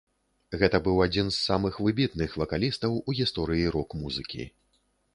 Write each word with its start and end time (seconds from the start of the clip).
Гэта 0.61 0.79
быў 0.87 0.97
адзін 1.05 1.29
з 1.35 1.43
самых 1.51 1.77
выбітных 1.89 2.35
вакалістаў 2.45 2.99
у 3.01 3.19
гісторыі 3.23 3.71
рок-музыкі. 3.81 4.53